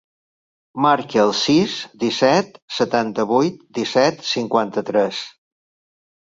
Marca 0.85 1.19
el 1.23 1.33
sis, 1.39 1.75
disset, 2.05 2.57
setanta-vuit, 2.79 3.63
disset, 3.81 4.27
cinquanta-tres. 4.33 5.25